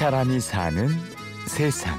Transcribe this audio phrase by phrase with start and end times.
[0.00, 0.88] 사람이 사는
[1.46, 1.94] 세상.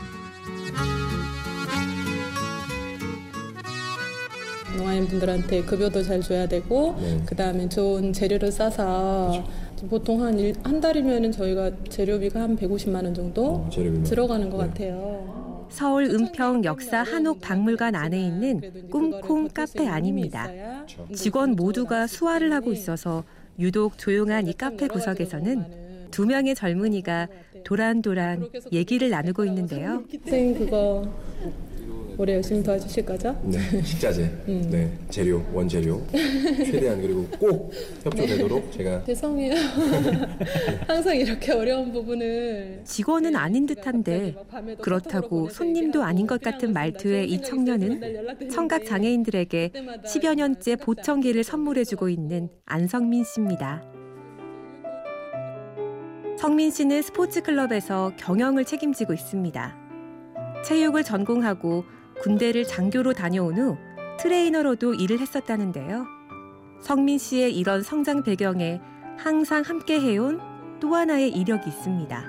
[4.76, 7.22] 농아인 분들한테 급여도 잘 줘야 되고 네.
[7.28, 9.46] 그다음에 좋은 재료를 싸서
[9.88, 13.70] 보통 한한 달이면은 저희가 재료비가 한 150만 원 정도 어.
[14.04, 14.68] 들어가는 것 네.
[14.68, 15.68] 같아요.
[15.70, 20.50] 서울 은평 역사 한옥 박물관 안에 있는 꿈콩 카페 아닙니다.
[21.14, 23.24] 직원 모두가 수화를 하고 있어서
[23.60, 25.81] 유독 조용한 이 카페 구석에서는
[26.12, 27.28] 두 명의 젊은이가
[27.64, 30.04] 도란도란 얘기를 나누고 있는데요.
[30.26, 31.08] 선생님 그거
[32.18, 33.36] 올해 열심히 도와주실 거죠?
[33.44, 34.68] 네, 식자재, 음.
[34.70, 39.56] 네, 재료, 원재료 최대한 그리고 꼭 협조되도록 제가 죄송해요.
[40.88, 44.36] 항상 이렇게 어려운 부분을 직원은 아닌 듯한데
[44.82, 49.72] 그렇다고 손님도 아닌 것 같은 말투의 이 청년은 청각 장애인들에게
[50.06, 53.91] 10여 년째 보청기를 선물해주고 있는 안성민 씨입니다.
[56.42, 59.76] 성민 씨는 스포츠 클럽에서 경영을 책임지고 있습니다.
[60.66, 61.86] 체육을 전공하고
[62.24, 63.78] 군대를 장교로 다녀온 후
[64.20, 66.08] 트레이너로도 일을 했었다는데요.
[66.82, 68.82] 성민 씨의 이런 성장 배경에
[69.20, 70.40] 항상 함께 해온
[70.80, 72.26] 또 하나의 이력이 있습니다.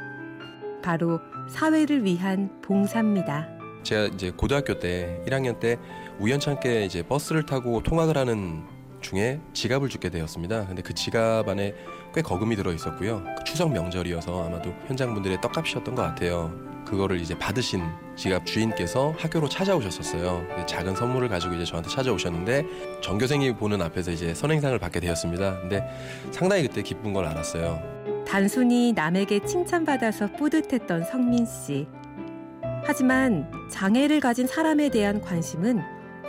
[0.82, 3.48] 바로 사회를 위한 봉사입니다.
[3.82, 5.78] 제가 이제 고등학교 때 1학년 때
[6.20, 8.62] 우연찮게 이제 버스를 타고 통학을 하는
[9.02, 10.66] 중에 지갑을 주게 되었습니다.
[10.66, 11.74] 근데 그 지갑 안에
[12.14, 13.22] 꽤 거금이 들어 있었고요.
[13.38, 16.52] 그 추석 명절이어서 아마도 현장 분들의 떡값이었던 것 같아요.
[16.86, 17.82] 그거를 이제 받으신
[18.16, 20.66] 지갑 주인께서 학교로 찾아오셨었어요.
[20.66, 22.66] 작은 선물을 가지고 이제 저한테 찾아오셨는데
[23.02, 25.60] 전교생이 보는 앞에서 이제 선행상을 받게 되었습니다.
[25.60, 25.82] 근데
[26.30, 27.80] 상당히 그때 기쁜 걸 알았어요.
[28.26, 31.86] 단순히 남에게 칭찬받아서 뿌듯했던 성민 씨.
[32.84, 35.80] 하지만 장애를 가진 사람에 대한 관심은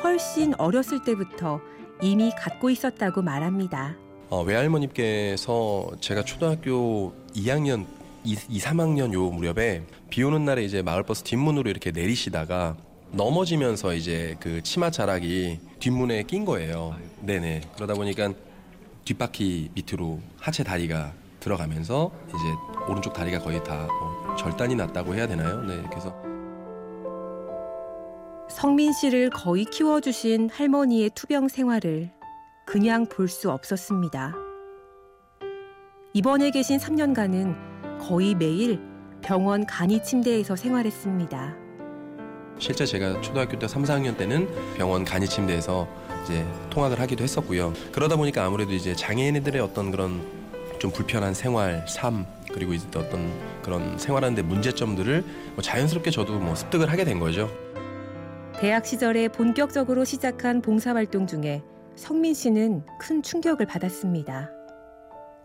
[0.04, 1.60] 훨씬 어렸을 때부터
[2.02, 3.96] 이미 갖고 있었다고 말합니다.
[4.30, 7.86] 어, 외할머님께서 제가 초등학교 2학년,
[8.24, 12.76] 2, 2, 3학년 요 무렵에 비 오는 날에 이제 마을버스 뒷문으로 이렇게 내리시다가
[13.12, 16.96] 넘어지면서 이제 그 치마 자락이 뒷문에 낀 거예요.
[17.22, 17.62] 네네.
[17.76, 18.34] 그러다 보니까
[19.06, 25.62] 뒷바퀴 밑으로 하체 다리가 들어가면서 이제 오른쪽 다리가 거의 다 어, 절단이 났다고 해야 되나요?
[25.62, 25.84] 네.
[25.90, 26.33] 그래서
[28.64, 32.10] 성민 씨를 거의 키워주신 할머니의 투병 생활을
[32.66, 34.34] 그냥 볼 수 없었습니다.
[36.14, 38.80] 입원해 계신 3년간은 거의 매일
[39.22, 41.58] 병원 간이 침대에서 생활했습니다.
[42.58, 44.48] 실제 제가 초등학교 때 3, 4학년 때는
[44.78, 45.86] 병원 간이 침대에서
[46.24, 47.74] 이제 통학을 하기도 했었고요.
[47.92, 50.26] 그러다 보니까 아무래도 이제 장애인들의 어떤 그런
[50.80, 53.30] 좀 불편한 생활, 삶 그리고 이제 어떤
[53.62, 55.26] 그런 생활하는데 문제점들을
[55.56, 57.50] 뭐 자연스럽게 저도 뭐 습득을 하게 된 거죠.
[58.64, 61.62] 대학 시절에 본격적으로 시작한 봉사활동 중에
[61.98, 64.50] 성민 씨는 큰 충격을 받았습니다.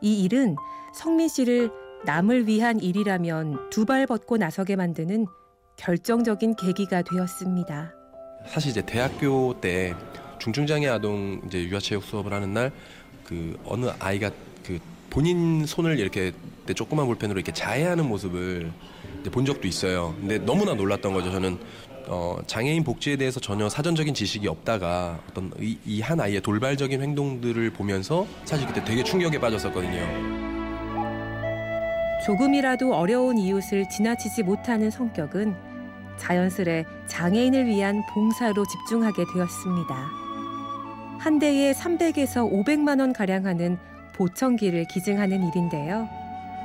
[0.00, 0.54] 이 일은
[0.94, 1.68] 성민 씨를
[2.04, 5.26] 남을 위한 일이라면 두 발 벗고 나서게 만드는
[5.76, 7.92] 결정적인 계기가 되었습니다.
[8.46, 9.96] 사실 이제 대학교 때
[10.38, 12.70] 중증장애 아동 이제 유아체육 수업을 하는 날
[13.24, 14.30] 그 어느 아이가
[14.64, 14.78] 그
[15.10, 16.32] 본인 손을 이렇게
[16.66, 18.70] 내 조그만 볼펜으로 이렇게 자해하는 모습을
[19.32, 20.14] 본 적도 있어요.
[20.20, 21.30] 근데 너무나 놀랐던 거죠.
[21.30, 21.58] 저는
[22.10, 28.26] 어, 장애인 복지에 대해서 전혀 사전적인 지식이 없다가 어떤 이 한 아이의 돌발적인 행동들을 보면서
[28.44, 30.48] 사실 그때 되게 충격에 빠졌었거든요.
[32.24, 35.54] 조금이라도 어려운 이웃을 지나치지 못하는 성격은
[36.18, 39.94] 자연스레 장애인을 위한 봉사로 집중하게 되었습니다.
[41.18, 43.78] 한 대에 300에서 500만 원 가량 하는
[44.18, 46.08] 보청기를 기증하는 일인데요.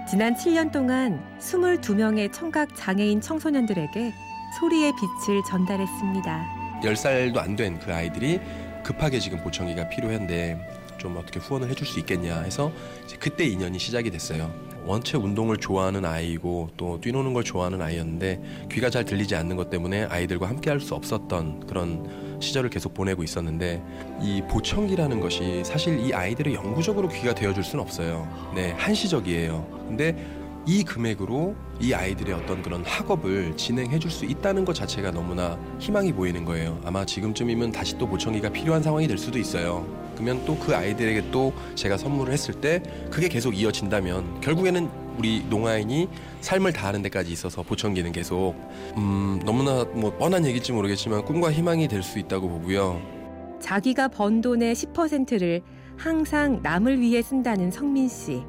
[0.09, 4.11] 지난 7년 동안 22명의 청각 장애인 청소년들에게
[4.59, 4.91] 소리의
[5.27, 6.81] 빛을 전달했습니다.
[6.83, 8.39] 10살도 안 된 그 아이들이
[8.83, 10.57] 급하게 지금 보청기가 필요한데
[10.97, 12.71] 좀 어떻게 후원을 해줄 수 있겠냐 해서
[13.19, 14.51] 그때 인연이 시작이 됐어요.
[14.85, 20.05] 원체 운동을 좋아하는 아이고 또 뛰노는 걸 좋아하는 아이였는데 귀가 잘 들리지 않는 것 때문에
[20.05, 23.81] 아이들과 함께 할 수 없었던 그런 시절을 계속 보내고 있었는데
[24.21, 28.27] 이 보청기라는 것이 사실 이 아이들의 영구적으로 귀가 되어줄 수는 없어요.
[28.53, 29.85] 네, 한시적이에요.
[29.87, 30.15] 근데
[30.65, 36.13] 이 금액으로 이 아이들의 어떤 그런 학업을 진행해 줄 수 있다는 것 자체가 너무나 희망이
[36.13, 36.79] 보이는 거예요.
[36.85, 39.85] 아마 지금쯤이면 다시 또 보청기가 필요한 상황이 될 수도 있어요.
[40.13, 46.07] 그러면 또 그 아이들에게 또 제가 선물을 했을 때 그게 계속 이어진다면 결국에는 우리 농아인이
[46.41, 48.55] 삶을 다하는 데까지 있어서 보청기는 계속
[48.97, 53.01] 음, 너무나 뭐 뻔한 얘기일지 모르겠지만 꿈과 희망이 될 수 있다고 보고요.
[53.59, 55.61] 자기가 번 돈의 10%를
[55.97, 58.43] 항상 남을 위해 쓴다는 성민 씨.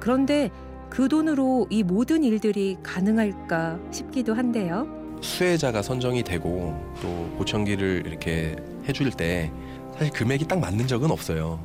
[0.00, 0.50] 그런데
[0.90, 4.86] 그 돈으로 이 모든 일들이 가능할까 싶기도 한데요.
[5.20, 8.54] 수혜자가 선정이 되고 또 보청기를 이렇게
[8.88, 9.50] 해줄 때
[9.98, 11.58] 사실 금액이 딱 맞는 적은 없어요.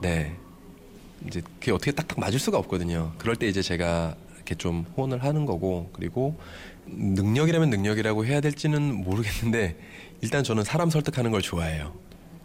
[0.00, 0.36] 네.
[1.26, 3.12] 이제 그게 어떻게 딱딱 맞을 수가 없거든요.
[3.18, 6.38] 그럴 때 이제 제가 이렇게 좀 후원을 하는 거고 그리고
[6.86, 9.76] 능력이라면 능력이라고 해야 될지는 모르겠는데
[10.20, 11.92] 일단 저는 사람 설득하는 걸 좋아해요.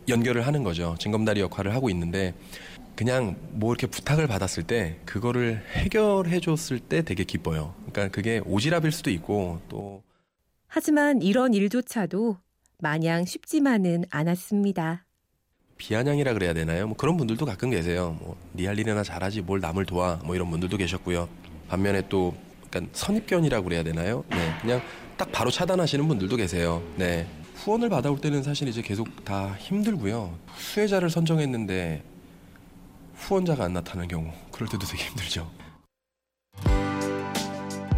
[0.10, 0.96] 연결을 하는 거죠.
[1.00, 2.34] 징검다리 역할을 하고 있는데
[2.96, 7.76] 그냥 뭐 이렇게 부탁을 받았을 때 그거를 해결해 줬을 때 되게 기뻐요.
[7.92, 10.02] 그러니까 그게 오지랖일 수도 있고 또
[10.68, 12.38] 하지만 이런 일조차도
[12.80, 15.05] 마냥 쉽지만은 않았습니다.
[15.78, 16.88] 비아냥이라 그래야 되나요?
[16.88, 18.18] 뭐 그런 분들도 가끔 계세요.
[18.20, 21.28] 뭐 니할 일이나 잘하지 뭘 남을 도와 뭐 이런 분들도 계셨고요.
[21.68, 22.36] 반면에 또
[22.66, 24.24] 약간 선입견이라고 그래야 되나요?
[24.30, 24.82] 네, 그냥
[25.18, 26.82] 딱 바로 차단하시는 분들도 계세요.
[26.96, 27.28] 네.
[27.56, 30.38] 후원을 받아올 때는 사실 이제 계속 다 힘들고요.
[30.58, 32.04] 수혜자를 선정했는데
[33.16, 35.50] 후원자가 안 나타나는 경우 그럴 때도 되게 힘들죠.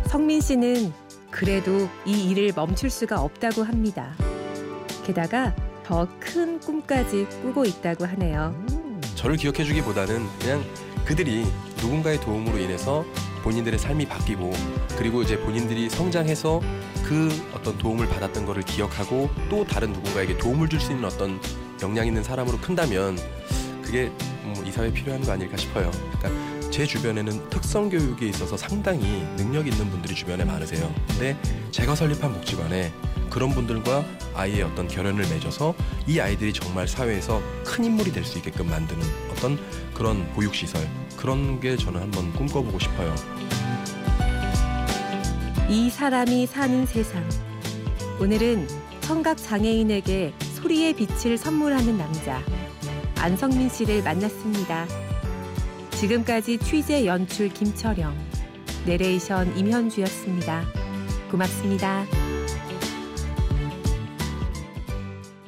[0.06, 0.94] 성민 씨는
[1.32, 4.16] 그래도 이 일을 멈출 수가 없다고 합니다.
[5.06, 5.54] 게다가
[5.88, 8.54] 더 큰 꿈까지 꾸고 있다고 하네요.
[9.16, 10.64] 저를 기억해주기보다는 그냥
[11.06, 11.46] 그들이
[11.82, 13.06] 누군가의 도움으로 인해서
[13.44, 14.52] 본인들의 삶이 바뀌고
[14.98, 16.62] 그리고 이제 본인들이 성장해서
[17.06, 21.40] 그 어떤 도움을 받았던 거를 기억하고 또 다른 누군가에게 도움을 줄 수 있는 어떤
[21.82, 23.18] 역량 있는 사람으로 큰다면
[23.82, 24.12] 그게
[24.44, 25.90] 뭐 이 사회에 필요한 거 아닐까 싶어요.
[26.20, 30.94] 그러니까 제 주변에는 특성 교육에 있어서 상당히 능력 있는 분들이 주변에 많으세요.
[31.08, 31.38] 근데
[31.72, 32.92] 제가 설립한 복지관에
[33.38, 34.04] 그런 분들과
[34.34, 35.76] 아이의 어떤 결연을 맺어서
[36.08, 39.00] 이 아이들이 정말 사회에서 큰 인물이 될 수 있게끔 만드는
[39.32, 39.60] 어떤
[39.94, 40.82] 그런 보육시설
[41.16, 43.14] 그런 게 저는 한번 꿈꿔보고 싶어요.
[45.70, 47.24] 이 사람이 사는 세상.
[48.20, 48.68] 오늘은
[49.02, 52.42] 청각 장애인에게 소리의 빛을 선물하는 남자
[53.20, 54.88] 안성민 씨를 만났습니다.
[55.92, 58.18] 지금까지 취재 연출 김철영,
[58.88, 60.64] 내레이션 임현주였습니다.
[61.30, 62.27] 고맙습니다.